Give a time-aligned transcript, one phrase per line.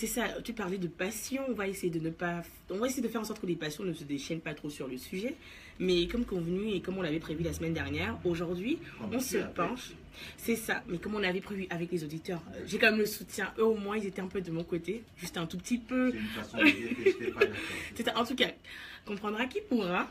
[0.00, 2.40] c'est ça, tu parlais de passion, on va essayer de ne pas...
[2.70, 4.70] On va essayer de faire en sorte que les passions ne se déchaînent pas trop
[4.70, 5.36] sur le sujet.
[5.78, 8.78] Mais comme convenu et comme on l'avait prévu la semaine dernière, aujourd'hui,
[9.12, 9.90] on se penche...
[10.38, 13.52] C'est ça, mais comme on l'avait prévu avec les auditeurs, j'ai quand même le soutien.
[13.58, 16.12] Eux, au moins, ils étaient un peu de mon côté, juste un tout petit peu.
[16.12, 18.16] C'est une façon de dire que j'étais pas d'accord.
[18.22, 18.50] En tout cas,
[19.04, 20.10] comprendra qui pourra.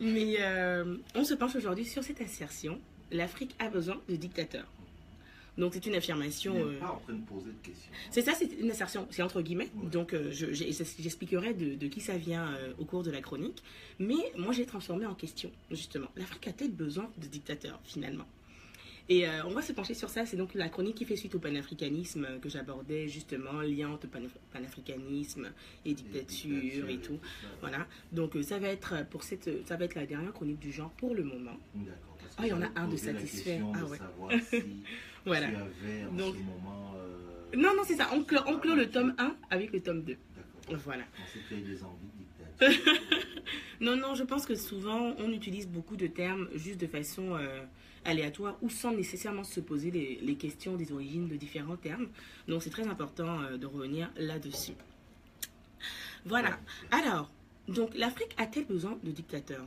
[0.00, 2.80] Mais euh, on se penche aujourd'hui sur cette assertion.
[3.10, 4.66] L'Afrique a besoin de dictateurs.
[5.56, 6.54] Donc c'est une affirmation...
[6.56, 7.90] euh, pas en train de poser de questions.
[8.10, 9.70] c'est ça, c'est une assertion, c'est entre guillemets.
[9.76, 9.88] Ouais.
[9.90, 13.62] Donc, euh, je- j'expliquerai de, de qui ça vient euh, au cours de la chronique.
[14.00, 16.08] Mais moi, j'ai transformé en question, justement.
[16.16, 18.26] L'Afrique a-t-elle besoin de dictateurs, finalement
[19.08, 20.26] Et euh, on va se pencher sur ça.
[20.26, 24.40] C'est donc la chronique qui fait suite au panafricanisme que j'abordais, justement, lien entre panaf-
[24.52, 25.52] panafricanisme
[25.84, 27.18] et dictature et tout.
[27.60, 27.86] Voilà.
[28.12, 31.14] Donc, ça va être pour cette, ça va être la dernière chronique du genre pour
[31.14, 31.56] le moment.
[31.74, 32.13] D'accord.
[32.38, 33.60] Ah, il y en a un de satisfait.
[33.74, 33.98] Ah de ouais.
[33.98, 34.62] savoir si
[35.24, 35.48] Voilà.
[35.48, 36.94] tu avais en Donc- ce moment.
[36.96, 38.10] euh, Non, non, c'est ça.
[38.12, 40.16] On clôt, on clôt le tome 1 avec le tome 2.
[40.66, 40.80] D'accord.
[40.84, 41.04] Voilà.
[41.50, 42.08] Avait des envies
[42.58, 42.92] de dictature.
[43.80, 47.60] Non, non, je pense que souvent, on utilise beaucoup de termes juste de façon euh,
[48.04, 52.06] aléatoire ou sans nécessairement se poser les, les questions des origines de différents termes.
[52.48, 54.72] Donc, c'est très important euh, de revenir là-dessus.
[56.24, 56.58] Voilà.
[56.90, 57.30] Alors,
[57.68, 59.66] donc, l'Afrique a-t-elle besoin de dictateurs?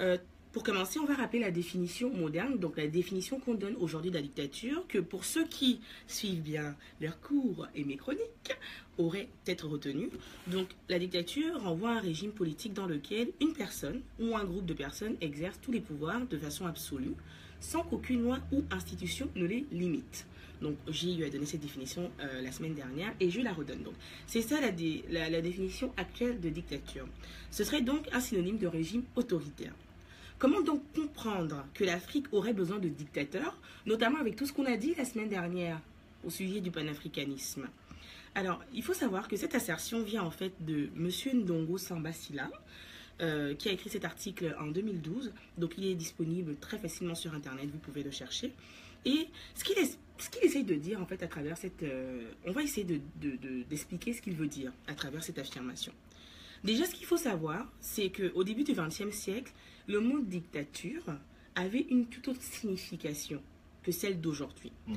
[0.00, 0.18] Euh,
[0.54, 4.14] Pour commencer, on va rappeler la définition moderne, donc la définition qu'on donne aujourd'hui de
[4.14, 8.54] la dictature, que pour ceux qui suivent bien leurs cours et mes chroniques,
[8.96, 10.10] auraient peut-être retenu.
[10.46, 14.64] Donc, la dictature renvoie à un régime politique dans lequel une personne ou un groupe
[14.64, 17.14] de personnes exerce tous les pouvoirs de façon absolue,
[17.58, 20.24] sans qu'aucune loi ou institution ne les limite.
[20.62, 23.82] Donc, j'ai eu à donner cette définition euh, la semaine dernière et je la redonne.
[23.82, 23.94] Donc,
[24.28, 27.08] c'est ça la, la définition actuelle de dictature.
[27.50, 29.74] Ce serait donc un synonyme de régime autoritaire.
[30.38, 33.56] Comment donc comprendre que l'Afrique aurait besoin de dictateurs,
[33.86, 35.80] notamment avec tout ce qu'on a dit la semaine dernière
[36.24, 37.68] au sujet du panafricanisme?
[38.34, 41.08] Alors, il faut savoir que cette assertion vient en fait de M.
[41.40, 42.50] Ndongo Sambasila,
[43.20, 45.32] euh, qui a écrit cet article en 2012.
[45.56, 48.52] Donc, il est disponible très facilement sur Internet, vous pouvez le chercher.
[49.04, 51.82] Et ce qu'il qu'il essaye de dire en fait à travers cette...
[51.82, 55.38] euh, on va essayer de- de- de- d'expliquer ce qu'il veut dire à travers cette
[55.38, 55.92] affirmation.
[56.64, 59.52] Déjà, ce qu'il faut savoir, c'est qu'au début du XXe siècle,
[59.86, 61.04] le mot dictature
[61.54, 63.42] avait une toute autre signification
[63.82, 64.72] que celle d'aujourd'hui.
[64.86, 64.96] Mhm.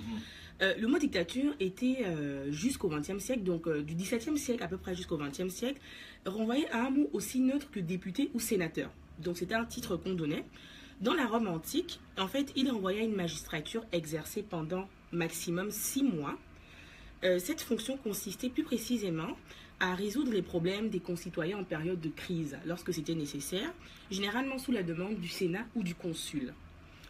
[0.61, 4.67] Euh, le mot dictature était euh, jusqu'au XXe siècle, donc euh, du XVIIe siècle à
[4.67, 5.79] peu près jusqu'au XXe siècle,
[6.25, 8.89] renvoyé à un mot aussi neutre que député ou sénateur.
[9.19, 10.45] Donc c'était un titre qu'on donnait.
[11.01, 16.01] Dans la Rome antique, en fait, il renvoyait à une magistrature exercée pendant maximum six
[16.01, 16.35] mois.
[17.21, 19.35] Cette fonction consistait plus précisément
[19.79, 23.71] à résoudre les problèmes des concitoyens en période de crise, lorsque c'était nécessaire,
[24.09, 26.53] généralement sous la demande du Sénat ou du consul.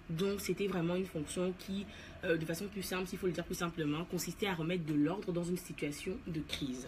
[0.09, 1.85] Donc c'était vraiment une fonction qui,
[2.23, 4.94] euh, de façon plus simple, s'il faut le dire plus simplement, consistait à remettre de
[4.94, 6.88] l'ordre dans une situation de crise.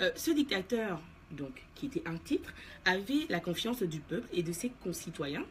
[0.00, 1.00] Euh, ce dictateur,
[1.30, 2.52] donc, qui était un titre,
[2.84, 5.44] avait la confiance du peuple et de ses concitoyens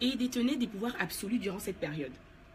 [0.00, 2.12] et détenait des pouvoirs absolus durant cette période.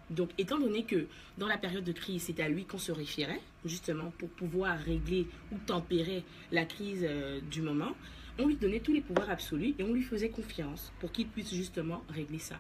[0.10, 1.08] Donc, étant donné que
[1.38, 5.28] dans la période de crise, c'est à lui qu'on se référait, justement, pour pouvoir régler
[5.52, 7.92] ou tempérer la crise euh, du moment,
[8.38, 11.54] on lui donnait tous les pouvoirs absolus et on lui faisait confiance pour qu'il puisse
[11.54, 12.60] justement régler ça.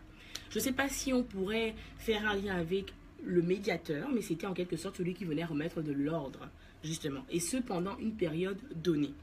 [0.50, 4.47] Je ne sais pas si on pourrait faire un lien avec le médiateur, mais c'était
[4.47, 6.47] en quelque sorte celui qui venait remettre de l'ordre,
[6.83, 9.13] justement, et ce pendant une période donnée.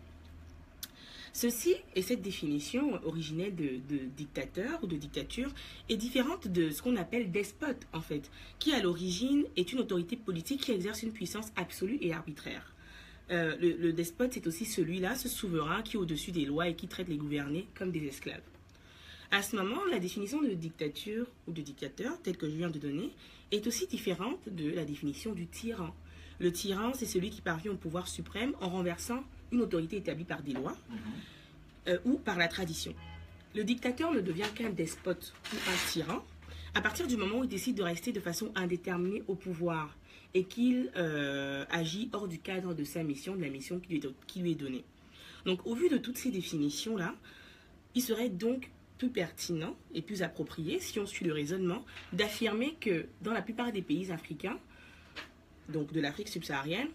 [1.33, 3.81] Ceci et cette définition originelle de,
[4.17, 5.51] dictateur ou de dictature
[5.89, 10.17] est différente de ce qu'on appelle despote, en fait, qui à l'origine est une autorité
[10.17, 12.75] politique qui exerce une puissance absolue et arbitraire.
[13.31, 16.75] Euh, le, le despote, c'est aussi celui-là, ce souverain qui est au-dessus des lois et
[16.75, 18.43] qui traite les gouvernés comme des esclaves.
[19.31, 22.79] À ce moment, la définition de dictature ou de dictateur, telle que je viens de
[22.79, 23.11] donner,
[23.51, 25.95] est aussi différente de la définition du tyran.
[26.39, 30.43] Le tyran, c'est celui qui parvient au pouvoir suprême en renversant une autorité établie par
[30.43, 30.77] des lois
[31.89, 32.95] euh, ou par la tradition.
[33.55, 36.25] Le dictateur ne devient qu'un despote ou un tyran
[36.75, 39.95] à partir du moment où il décide de rester de façon indéterminée au pouvoir
[40.35, 43.79] et qu'il euh, agit hors du cadre de sa mission, de la mission
[44.27, 44.85] qui lui est donnée.
[45.45, 47.15] Donc au vu de toutes ces définitions-là,
[47.95, 53.07] il serait donc plus pertinent et plus approprié, si on suit le raisonnement, d'affirmer que
[53.21, 54.59] dans la plupart des pays africains,
[55.69, 56.89] donc de l'Afrique subsaharienne,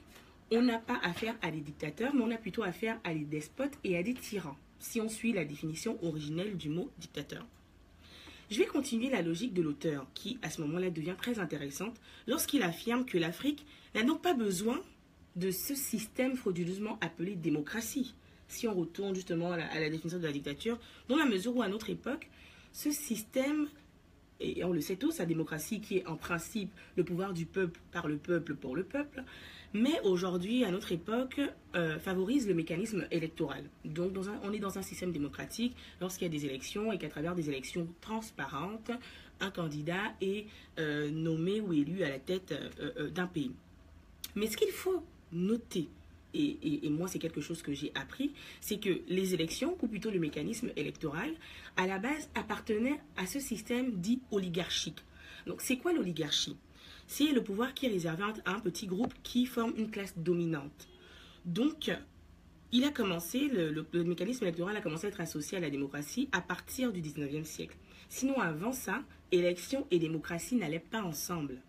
[0.51, 3.77] on n'a pas affaire à des dictateurs, mais on a plutôt affaire à des despotes
[3.83, 7.45] et à des tyrans, si on suit la définition originelle du mot dictateur.
[8.49, 12.63] Je vais continuer la logique de l'auteur, qui à ce moment-là devient très intéressante, lorsqu'il
[12.63, 14.81] affirme que l'Afrique n'a donc pas besoin
[15.35, 18.15] de ce système frauduleusement appelé démocratie.
[18.47, 20.79] Si on retourne justement à la, définition de la dictature,
[21.09, 22.29] dans la mesure où à notre époque,
[22.71, 23.67] ce système
[24.39, 27.79] et on le sait tous, la démocratie qui est en principe le pouvoir du peuple
[27.91, 29.23] par le peuple pour le peuple,
[29.77, 31.39] mais aujourd'hui, à notre époque,
[31.75, 33.63] euh, favorise le mécanisme électoral.
[33.85, 34.13] Donc,
[34.43, 37.47] on est dans un système démocratique lorsqu'il y a des élections et qu'à travers des
[37.49, 38.89] élections transparentes,
[39.39, 40.47] un candidat est
[40.79, 43.51] euh, nommé ou élu à la tête euh, d'un pays.
[44.35, 45.89] Mais ce qu'il faut noter,
[46.33, 48.31] et moi c'est quelque chose que j'ai appris,
[48.61, 51.31] c'est que les élections, ou plutôt le mécanisme électoral,
[51.75, 55.03] à la base appartenaient à ce système dit oligarchique.
[55.45, 56.57] Donc c'est quoi l'oligarchie?
[57.07, 60.87] C'est le pouvoir qui est réservé à un petit groupe qui forme une classe dominante.
[61.45, 61.89] Donc,
[62.73, 66.27] il a commencé, le, le- mécanisme électoral a commencé à être associé à la démocratie
[66.33, 67.77] à partir du 19e siècle.
[68.09, 71.61] Sinon, avant ça, élection et démocratie n'allaient pas ensemble.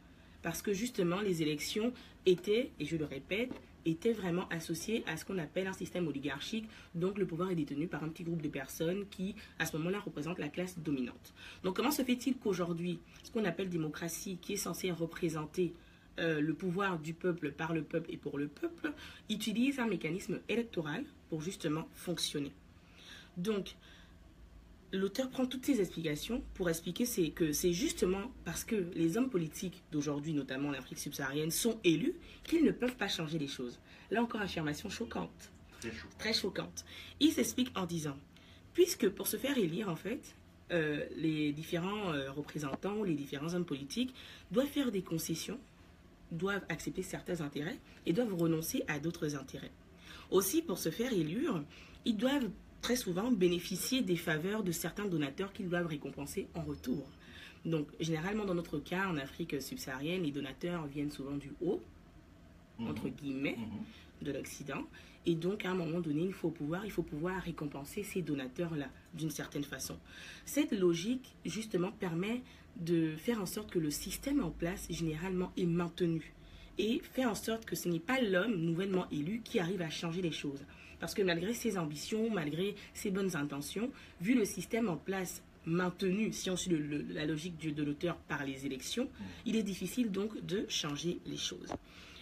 [0.43, 1.93] Parce que justement, les élections
[2.27, 3.53] étaient, et je le répète,
[3.85, 6.69] étaient vraiment associées à ce qu'on appelle un système oligarchique.
[6.95, 10.01] Donc, le pouvoir est détenu par un petit groupe de personnes qui, à ce moment-là,
[10.01, 11.35] représentent la classe dominante.
[11.63, 15.73] Donc, comment se fait-il qu'aujourd'hui, ce qu'on appelle démocratie, qui est censé représenter
[16.19, 18.93] euh, le pouvoir du peuple par le peuple et pour le peuple,
[19.31, 22.53] utilise un mécanisme électoral pour justement fonctionner?
[23.37, 23.77] Donc,
[24.93, 29.31] l'auteur prend toutes ces explications pour expliquer c'est que c'est justement parce que les hommes
[29.31, 32.15] politiques d'aujourd'hui, notamment en Afrique subsaharienne, sont élus
[32.45, 33.79] qu'ils ne peuvent pas changer les choses.
[34.11, 35.51] Là encore, affirmation choquante
[36.19, 36.85] très choquante.
[37.21, 38.17] Il s'explique en disant,
[38.75, 40.35] puisque pour se faire élire, en fait,
[40.73, 44.15] euh, les différents euh, représentants, les différents hommes politiques
[44.51, 45.59] doivent faire des concessions,
[46.31, 49.71] doivent accepter certains intérêts et doivent renoncer à d'autres intérêts.
[50.31, 51.63] Aussi, pour se faire élire,
[52.05, 57.07] ils doivent très souvent bénéficier des faveurs de certains donateurs qu'ils doivent récompenser en retour.
[57.65, 61.81] Donc, généralement, dans notre cas, en Afrique subsaharienne, les donateurs viennent souvent du haut,
[62.79, 62.89] Mhm.
[62.89, 64.27] entre guillemets, Mhm.
[64.27, 64.85] de l'Occident.
[65.27, 68.87] Et donc, à un moment donné, il faut pouvoir, il faut pouvoir récompenser ces donateurs-là
[69.15, 69.97] d'une certaine façon.
[70.47, 72.43] Cette logique, justement, permet
[72.77, 76.33] de faire en sorte que le système en place, généralement, est maintenu.
[76.79, 80.23] Et fait en sorte que ce n'est pas l'homme nouvellement élu qui arrive à changer
[80.23, 80.65] les choses.
[81.01, 83.91] Parce que malgré ses ambitions, malgré ses bonnes intentions,
[84.21, 86.77] vu le système en place maintenu, si on suit
[87.11, 89.09] la logique de l'auteur par les élections,
[89.45, 91.73] il est difficile donc de changer les choses.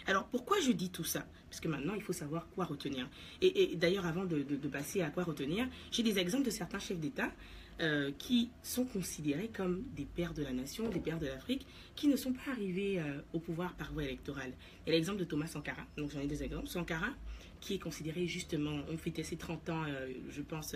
[0.05, 1.25] Alors pourquoi je dis tout ça?
[1.49, 3.09] Parce que maintenant il faut savoir quoi retenir.
[3.41, 7.31] Et, d'ailleurs avant de passer à quoi retenir, j'ai des exemples de certains chefs d'État
[7.79, 11.63] euh, qui sont considérés comme des pères de la nation, des pères de l'Afrique,
[11.95, 14.51] qui ne sont pas arrivés euh, au pouvoir par voie électorale.
[14.85, 16.65] Il y a l'exemple de Thomas Sankara, donc j'en ai deux exemples.
[16.65, 17.09] Sankara,
[17.61, 20.75] qui est considéré justement, on fêtait ses 30 ans, euh, je pense,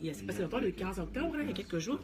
[0.00, 2.00] il y a pas longtemps, le 15 octobre, il y a quelques jours.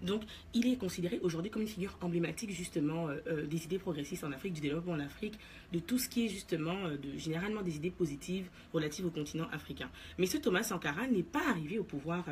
[0.00, 0.22] Donc,
[0.54, 4.60] il est considéré aujourd'hui comme une figure emblématique justement des idées progressistes en Afrique, du
[4.60, 5.38] développement en Afrique,
[5.72, 6.76] de tout ce qui est justement
[7.16, 9.90] généralement des idées positives relatives au continent africain.
[10.18, 12.24] Mais ce Thomas Sankara n'est pas arrivé au pouvoir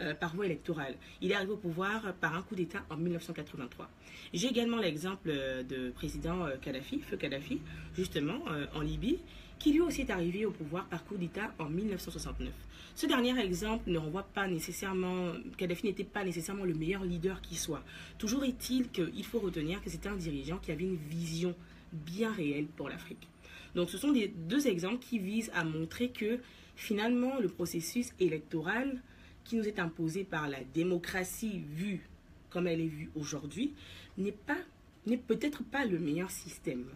[0.00, 0.94] euh, par voie électorale.
[1.20, 3.88] Il est arrivé au pouvoir par un coup d'État en 1983.
[4.32, 7.60] J'ai également l'exemple euh, de président euh, Kadhafi, feu Kadhafi,
[7.96, 9.18] justement euh, en Libye,
[9.58, 12.52] qui lui aussi est arrivé au pouvoir par coup d'État en 1969.
[12.96, 17.54] Ce dernier exemple ne renvoie pas nécessairement, Kadhafi n'était pas nécessairement le meilleur leader qui
[17.54, 17.82] soit.
[18.18, 21.54] Toujours est-il qu'il faut retenir que c'était un dirigeant qui avait une vision
[21.92, 23.28] bien réelle pour l'Afrique.
[23.74, 26.40] Donc ce sont des deux exemples qui visent à montrer que
[26.76, 29.00] finalement le processus électoral
[29.44, 32.08] qui nous est imposé par la démocratie vue
[32.50, 33.74] comme elle est vue aujourd'hui
[34.16, 34.58] n'est pas
[35.06, 36.86] n'est peut-être pas le meilleur système.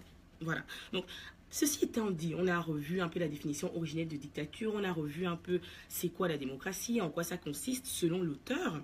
[0.41, 0.63] Voilà.
[0.93, 1.05] Donc
[1.51, 4.93] Ceci étant dit, on a revu un peu la définition originelle de dictature, on a
[4.93, 8.83] revu un peu c'est quoi la démocratie, en quoi ça consiste selon l'auteur.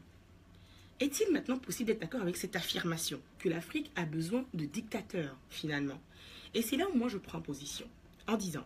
[0.99, 6.01] Est-il maintenant possible d'être d'accord avec cette affirmation que l'Afrique a besoin de dictateurs finalement?
[6.55, 7.87] Et c'est là où moi je prends position
[8.27, 8.65] en disant,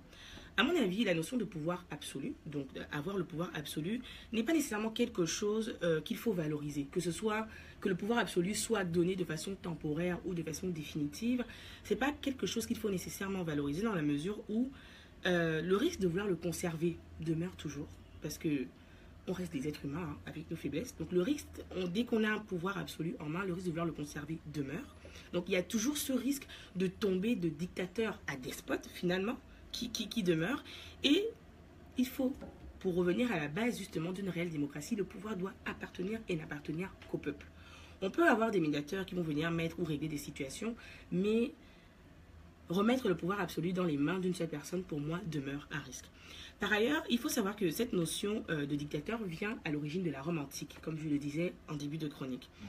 [0.59, 4.01] à mon avis, la notion de pouvoir absolu, donc avoir le pouvoir absolu,
[4.33, 7.47] n'est pas nécessairement quelque chose euh, qu'il faut valoriser, que ce soit
[7.81, 11.45] que le pouvoir absolu soit donné de façon temporaire ou de façon définitive,
[11.85, 14.69] c'est pas quelque chose qu'il faut nécessairement valoriser dans la mesure où
[15.27, 17.87] euh, le risque de vouloir le conserver demeure toujours,
[18.21, 18.67] parce que
[19.29, 20.97] on reste des êtres humains hein, avec nos faiblesses.
[20.99, 21.47] Donc le risque,
[21.77, 24.39] on, dès qu'on a un pouvoir absolu en main, le risque de vouloir le conserver
[24.53, 24.97] demeure.
[25.33, 29.39] Donc il y a toujours ce risque de tomber de dictateur à despote finalement
[29.73, 30.63] qui, qui, qui demeure.
[31.05, 31.25] Et
[31.97, 32.35] il faut,
[32.81, 36.91] pour revenir à la base justement d'une réelle démocratie, le pouvoir doit appartenir et n'appartenir
[37.11, 37.47] qu'au peuple.
[38.01, 40.77] On peut avoir des médiateurs qui vont venir mettre ou régler des situations,
[41.11, 41.53] mais
[42.69, 46.05] remettre le pouvoir absolu dans les mains d'une seule personne, pour moi, demeure un risque.
[46.61, 50.11] Par ailleurs, il faut savoir que cette notion euh, de dictateur vient à l'origine de
[50.11, 52.49] la Rome antique, comme je le disais en début de chronique.
[52.61, 52.69] Mhm.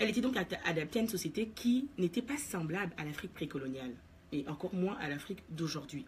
[0.00, 3.92] Elle était donc ad- adaptée à une société qui n'était pas semblable à l'Afrique précoloniale,
[4.32, 6.04] et encore moins à l'Afrique d'aujourd'hui.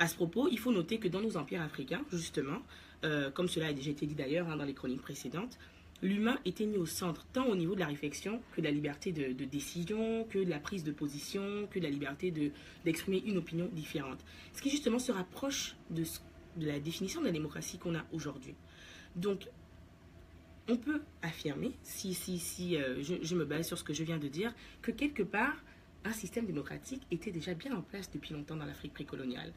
[0.00, 2.62] À ce propos, il faut noter que dans nos empires africains, justement,
[3.04, 5.58] euh, comme cela a déjà été dit d'ailleurs hein, dans les chroniques précédentes,
[6.02, 9.12] l'humain était mis au centre, tant au niveau de la réflexion que de la liberté
[9.12, 12.50] de, décision, que de la prise de position, que de la liberté de-
[12.86, 14.24] d'exprimer une opinion différente.
[14.54, 16.02] Ce qui justement se rapproche de,
[16.56, 18.54] de la définition de la démocratie qu'on a aujourd'hui.
[19.16, 19.48] Donc,
[20.68, 24.02] on peut affirmer, si, si, si euh, je, je me base sur ce que je
[24.04, 25.56] viens de dire, que quelque part,
[26.04, 29.52] un système démocratique était déjà bien en place depuis longtemps dans l'Afrique précoloniale.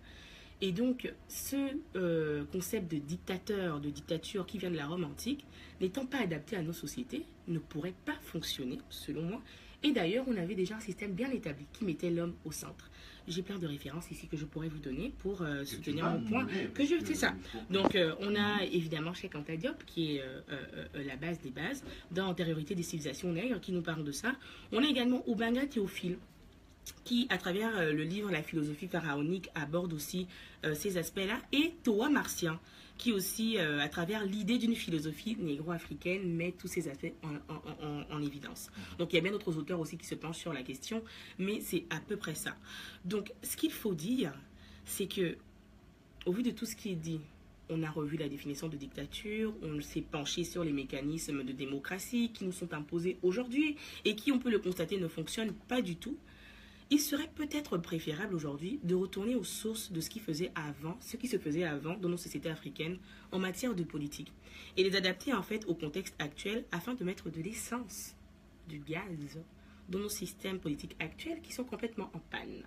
[0.62, 1.58] Et donc, ce
[1.96, 5.46] euh, concept de dictateur, de dictature qui vient de la Rome antique,
[5.82, 9.42] n'étant pas adapté à nos sociétés, ne pourrait pas fonctionner, selon moi.
[9.84, 12.90] Et d'ailleurs, on avait déjà un système bien établi qui mettait l'homme au centre.
[13.28, 16.48] J'ai plein de références ici que je pourrais vous donner pour euh, soutenir mon point.
[16.74, 17.34] Que je, c'est ça.
[17.70, 20.24] Donc, euh, on a évidemment Cheikh Anta Diop, qui est
[20.94, 24.34] la base des bases, dans Antériorité des civilisations nègres, qui nous parle de ça.
[24.72, 26.18] On a également Oubanga Théophile,
[27.04, 30.28] qui, à travers euh, le livre La philosophie pharaonique, aborde aussi
[30.66, 32.60] euh, ces aspects-là, et Toa Martien,
[32.98, 37.88] qui aussi, euh, à travers l'idée d'une philosophie négro-africaine, met tous ces aspects en, en-
[37.88, 38.70] en- en évidence.
[39.00, 41.04] Donc il y a bien d'autres auteurs aussi qui se penchent sur la question,
[41.40, 42.56] mais c'est à peu près ça.
[43.06, 44.34] Donc ce qu'il faut dire,
[44.86, 45.38] c'est que,
[46.26, 47.20] au vu de tout ce qui est dit,
[47.70, 52.30] on a revu la définition de dictature, on s'est penché sur les mécanismes de démocratie
[52.34, 55.96] qui nous sont imposés aujourd'hui et qui, on peut le constater, ne fonctionnent pas du
[55.96, 56.16] tout.
[56.94, 61.18] Il serait peut-être préférable aujourd'hui de retourner aux sources de ce qui faisait avant, ce
[61.18, 63.00] qui se faisait avant dans nos sociétés africaines
[63.32, 64.32] en matière de politique
[64.78, 68.16] et les adapter en fait au contexte actuel afin de mettre de l'essence,
[68.70, 69.40] du gaz
[69.90, 72.64] dans nos systèmes politiques actuels qui sont complètement en panne.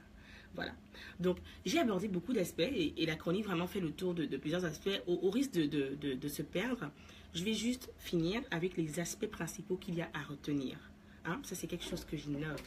[0.56, 0.72] Voilà.
[1.20, 5.02] Donc, j'ai abordé beaucoup d'aspects et, la chronique vraiment fait le tour de, plusieurs aspects
[5.06, 6.90] au, risque de se perdre.
[7.32, 10.80] Je vais juste finir avec les aspects principaux qu'il y a à retenir.
[11.26, 12.60] Hein, ça, c'est quelque chose que j'innove.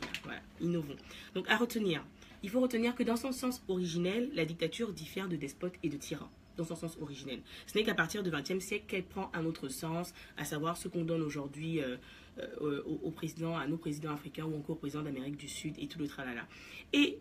[0.59, 0.97] Innovons.
[1.33, 2.05] Donc, à retenir.
[2.43, 5.97] Il faut retenir que dans son sens originel, la dictature diffère de despote et de
[5.97, 6.29] tyran.
[6.57, 7.41] Dans son sens originel.
[7.67, 10.89] Ce n'est qu'à partir du XXe siècle qu'elle prend un autre sens, à savoir ce
[10.89, 11.95] qu'on donne aujourd'hui euh,
[12.61, 15.87] euh, aux présidents, à nos présidents africains ou encore aux présidents d'Amérique du Sud et
[15.87, 16.45] tout le tralala.
[16.91, 17.19] Et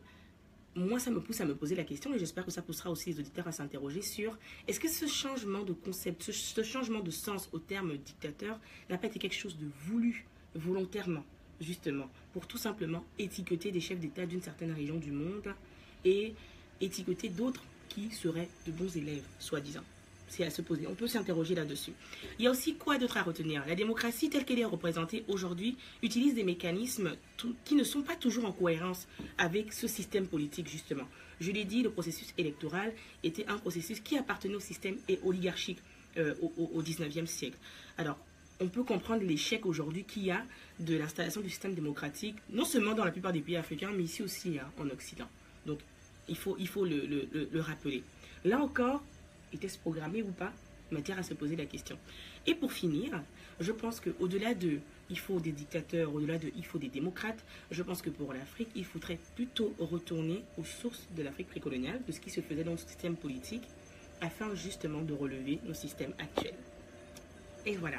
[0.74, 3.10] moi, ça me pousse à me poser la question, et j'espère que ça poussera aussi
[3.10, 7.10] les auditeurs à s'interroger sur est-ce que ce changement de concept, ce, ce changement de
[7.10, 11.24] sens au terme dictateur n'a pas été quelque chose de voulu, volontairement,
[11.60, 15.54] justement, pour tout simplement étiqueter des chefs d'État d'une certaine région du monde
[16.04, 16.34] et
[16.80, 19.82] étiqueter d'autres qui seraient de bons élèves, soi-disant
[20.30, 20.86] c'est à se poser.
[20.86, 21.92] On peut s'interroger là-dessus.
[22.38, 23.64] Il y a aussi quoi d'autre à retenir?
[23.66, 27.16] La démocratie telle qu'elle est représentée aujourd'hui utilise des mécanismes
[27.64, 31.04] qui ne sont pas toujours en cohérence avec ce système politique, justement.
[31.40, 32.92] Je l'ai dit, le processus électoral
[33.24, 35.78] était un processus qui appartenait au système et oligarchique
[36.18, 37.56] euh, au, au- au 19e siècle.
[37.96, 38.18] Alors,
[38.60, 40.44] on peut comprendre l'échec aujourd'hui qu'il y a
[40.80, 44.22] de l'installation du système démocratique, non seulement dans la plupart des pays africains, mais ici
[44.22, 45.28] aussi hein, en Occident.
[45.66, 45.80] Donc,
[46.28, 48.02] il faut, il faut le, le- le- le rappeler.
[48.44, 49.02] Là encore,
[49.52, 50.52] était-ce programmé ou pas?
[50.90, 51.98] Matière à se poser la question.
[52.46, 53.22] Et pour finir,
[53.60, 54.78] je pense qu'au-delà de
[55.10, 58.68] il faut des dictateurs, au-delà de il faut des démocrates, je pense que pour l'Afrique,
[58.74, 62.72] il faudrait plutôt retourner aux sources de l'Afrique précoloniale, de ce qui se faisait dans
[62.72, 63.64] le système politique,
[64.20, 66.56] afin justement de relever nos systèmes actuels.
[67.66, 67.98] Et voilà.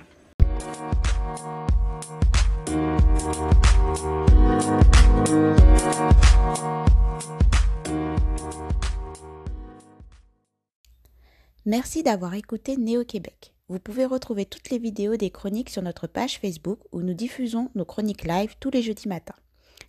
[11.65, 13.53] Merci d'avoir écouté Néo-Québec.
[13.67, 17.69] Vous pouvez retrouver toutes les vidéos des chroniques sur notre page Facebook où nous diffusons
[17.75, 19.35] nos chroniques live tous les jeudis matins.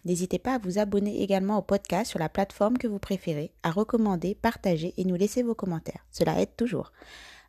[0.05, 3.71] N'hésitez pas à vous abonner également au podcast sur la plateforme que vous préférez, à
[3.71, 6.05] recommander, partager et nous laisser vos commentaires.
[6.11, 6.93] Cela aide toujours.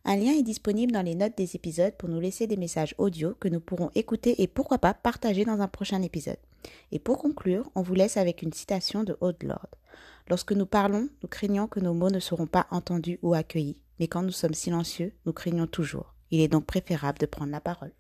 [0.04, 3.36] Un lien est disponible dans les notes des épisodes pour nous laisser des messages audio
[3.40, 6.40] que nous pourrons écouter et pourquoi pas partager dans un prochain épisode.
[6.92, 9.70] Et pour conclure, on vous laisse avec une citation de Haute Lord.
[10.28, 14.08] Lorsque nous parlons, nous craignons que nos mots ne seront pas entendus ou accueillis, mais
[14.08, 16.16] quand nous sommes silencieux, nous craignons toujours.
[16.32, 17.92] Il est donc préférable de prendre la parole.